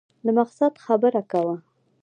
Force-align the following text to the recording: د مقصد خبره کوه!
د 0.25 0.27
مقصد 0.39 0.73
خبره 0.85 1.21
کوه! 1.31 1.55